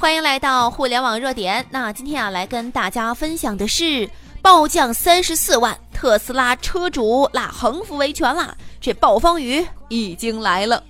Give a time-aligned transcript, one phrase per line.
[0.00, 1.66] 欢迎来到互联网热点。
[1.70, 4.08] 那今天啊，来跟大家分享的是
[4.40, 8.56] 暴降三十四万，特斯拉车主拉横幅维权啦！
[8.80, 10.84] 这暴风雨已经来了。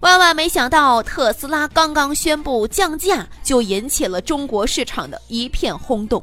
[0.00, 6.22] 万万没想到，特斯拉刚刚宣布降价，就引起了中国市场的一片轰动。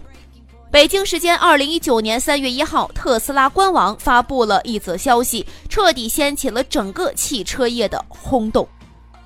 [0.72, 8.68] 北京时间二零一九年三月一号，特斯拉官网发布了一则消息，彻底掀起了整个汽车业的轰动。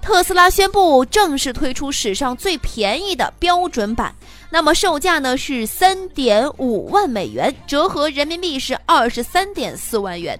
[0.07, 4.15] 特斯拉宣布正式推出史上最便宜的标准版，
[4.49, 10.39] 那么售价呢是三点五万美元，折合人民币是二十三点四万元。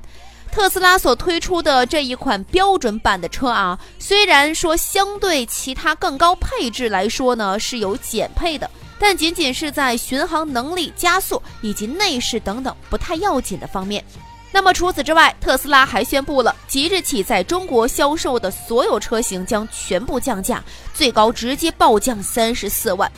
[0.53, 14.01] 特斯拉所推出的这一款标准版的车啊，虽然说相对其他更高配置来说呢是有减配的，但仅仅是在巡航能力、加速以及内饰等等不太要紧的方面。
[14.51, 23.11] 那么除此之外，特斯拉还宣布了即日起在中国销售的所有车型将全部降价，最高直接暴降三十四万。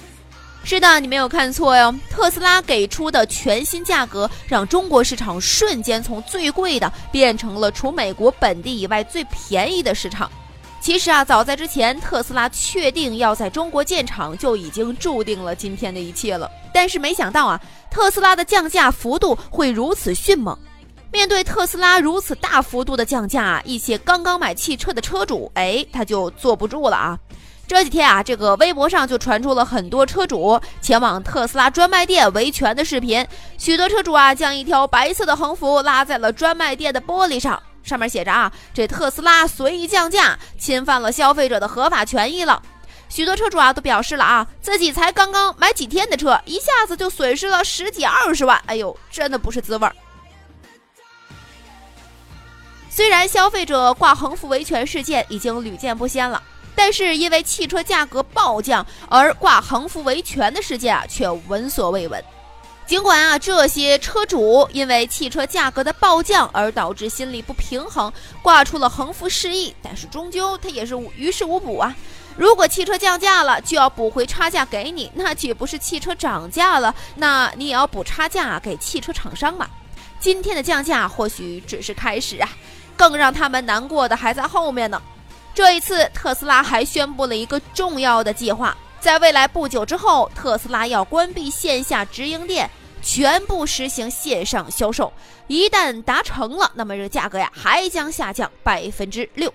[0.63, 1.95] 是的，你没有看错哟。
[2.09, 10.29] 特斯拉给出的全新价格，让中国市场瞬间从最贵的变成了除美国本地以外最便宜的市场。
[10.81, 16.49] 其实啊，早在之前，特斯拉确定要在中国建厂，就已经注定了今天的一切了。
[16.73, 20.57] 但是没想到啊，特斯拉的降价幅度会如此迅猛。
[21.11, 27.17] 面对特斯拉如此大幅度的降价，一些刚刚买汽车的车主，哎，他就坐不住了啊。
[27.67, 33.25] 这几天啊，这个微博上就传出了很多车主前往特斯拉专卖店维权的视频。
[33.57, 42.61] 许多车主啊，将一条白色的横幅拉在了专卖店的玻璃上，上面写着啊：“这特斯拉随意降价，侵犯了消费者的合法权益了。”
[43.09, 49.95] 许多车主啊，都表示了啊，自己才刚刚买几天的车，一下子就损失了十几二十万，哎呦，真的不是滋味儿。
[52.99, 56.43] 虽然消费者挂横幅维权事件已经屡见不鲜了。
[56.75, 62.21] 但是因为汽车价格暴降而挂横幅维权的事件啊，却闻所未闻。
[62.85, 68.11] 尽管啊，这些车主因为汽车价格的暴降而导致心理不平衡，
[68.41, 71.95] 挂出了横幅示意，但是终究他也是于事无补啊。
[72.35, 76.93] 如果汽车降价了，就要补回差价给你，那岂不是汽车涨价了？
[77.15, 79.69] 那你也要补差价给汽车厂商嘛？
[80.19, 82.49] 今天的降价或许只是开始啊，
[82.99, 85.01] 更让他们难过的还在后面呢。
[85.55, 92.69] 这一次，特斯拉还宣布了一个重要的计划，在未来不久之后，特斯拉要关闭线下直营店，
[93.01, 95.13] 全部实行线上销售。
[95.47, 99.53] 一旦达成了，那么这个价格呀，还将下降百分之六。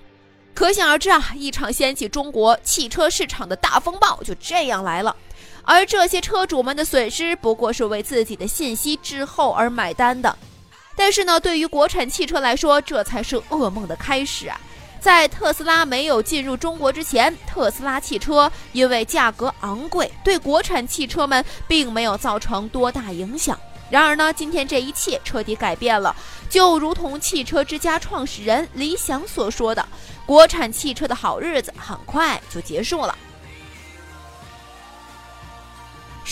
[0.54, 5.15] 可想而知啊，一场掀起中国汽车市场的大风暴就这样来了。
[5.65, 10.34] 而这些车主们的损失，不过是为自己的信息滞后而买单的。
[10.97, 14.59] 但是呢，对于国产汽车来说，这才是噩梦的开始啊。
[15.00, 23.59] 在特斯拉没有进入中国之前，特斯拉汽车因为价格昂贵，对国产汽车们并没有造成多大影响。
[23.91, 26.16] 然而呢，今天这一切彻底改变了，
[26.49, 29.87] 就如同汽车之家创始人李想所说的
[30.25, 33.15] ：“国产汽车的好日子很快就结束了。”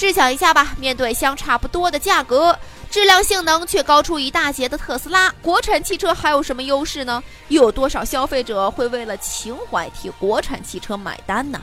[0.03, 2.59] 试想一下吧，面对相差不多的价格。
[2.91, 7.23] 质量性能却高出一大截的特斯拉，国产汽车还有什么优势呢？
[7.47, 11.63] 又有多少消费者会为了情怀替国产汽车买单呢？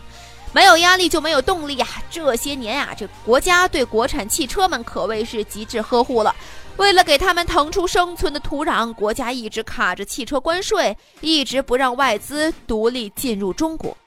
[0.53, 1.88] 没有压力就没有动力呀！
[2.09, 6.33] 这些年呀，这国家对国产汽车们可谓是极致呵护了。
[6.77, 13.97] 为了给他们腾出生存的土壤，国家一直卡着汽车关税，一直不让外资独立进入中国。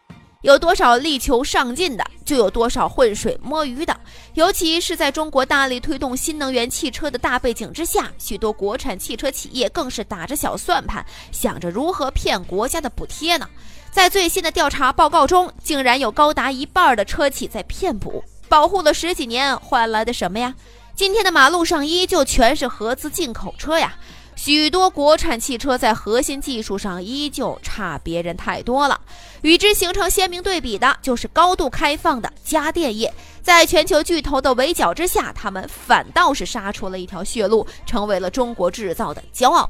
[0.40, 3.94] 有多少力求上进的，就有多少浑水摸鱼的。
[4.32, 13.46] 尤其是在中国大力推动新能源汽车的大背景之下，许多国产汽车企业更是打着小算盘，想着如何骗国家的补贴呢。
[13.90, 20.54] 在最新的调查报告中，竟然有高达一半的车企在骗补，保护了十几年，换来的什么呀？
[20.96, 23.94] 今天的马路上依旧全是合资进口车呀。
[24.34, 29.00] 许多国产汽车在核心技术上依旧差别人太多了，
[29.42, 33.12] 与之形成鲜明对比的就是高度开放的家电业。
[33.42, 39.68] 在全球巨头的围剿之下，他们反倒是杀出了一条血路，成为了中国制造的骄傲。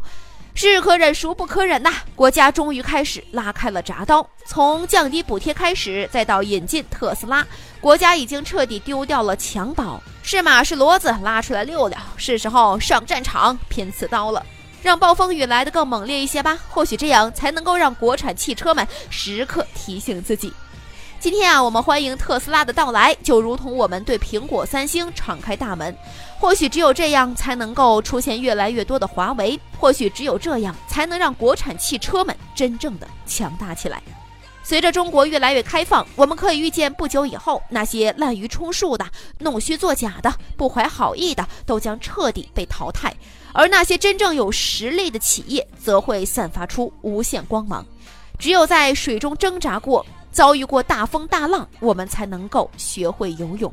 [0.55, 1.91] 是可忍，孰不可忍呐！
[2.15, 7.47] 国家终于开始拉开了铡刀，从降低补贴开始，再到引进特斯拉，
[7.81, 14.45] 国家已经彻底丢掉了襁褓，是马是骡子，拉出来溜溜，是时候上战场拼刺刀了。
[14.81, 20.53] 让暴风雨来得更猛烈一些吧，或许这样才能够让国产汽车们时刻提醒自己。
[21.21, 25.97] 今天啊，我们欢迎特斯拉的到来，就如同我们对苹果、三星敞开大门。
[26.39, 29.59] 或许只有这样，才能够出现越来越多的华为。
[29.79, 34.03] 或许只有这样，才能让国产汽车们真正的强大起来。
[34.65, 39.05] 随着中国越来越开放，我们可以预见，不久以后，那些滥竽充数的、
[39.39, 43.13] 弄虚作假的、不怀好意的，都将彻底被淘汰，
[43.53, 47.85] 而那些真正有实力的企业，则会散发出无限光芒。
[48.39, 53.73] 只有在水中挣扎过、遭遇过大风大浪，我们才能够学会游泳。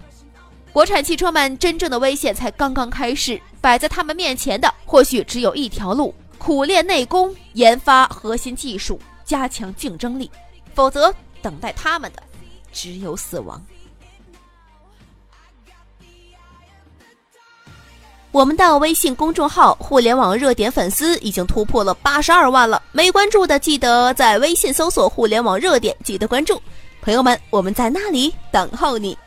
[0.71, 10.29] 国产汽车们真正的危险才刚刚开始，摆在他们面前的或许只有一条路：苦练内功，研发核心技术，加强竞争力。
[10.73, 12.23] 否则，等待他们的
[12.71, 13.61] 只有死亡。
[18.31, 26.61] 我们的微信公众号“互联网热点”粉丝已经突破了八十二万了，没关注的记得在微信搜索“互联网热点”，记得关注。
[27.01, 29.17] 朋友们，我们在那里等候你。